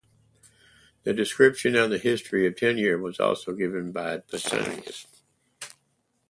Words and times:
A 1.05 1.13
description 1.13 1.75
on 1.75 1.91
the 1.91 1.99
history 1.99 2.47
of 2.47 2.55
Tenea 2.55 2.97
was 2.99 3.19
also 3.19 3.53
given 3.53 3.91
by 3.91 4.17
Pausanias. 4.17 5.05